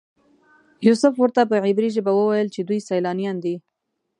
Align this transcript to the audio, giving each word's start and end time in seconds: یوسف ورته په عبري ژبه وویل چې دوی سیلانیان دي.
یوسف 0.87 1.13
ورته 1.17 1.41
په 1.49 1.55
عبري 1.65 1.89
ژبه 1.95 2.11
وویل 2.15 2.47
چې 2.55 2.61
دوی 2.61 2.79
سیلانیان 2.87 3.37
دي. 3.43 3.55